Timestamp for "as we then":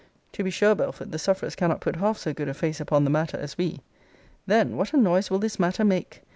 3.37-4.75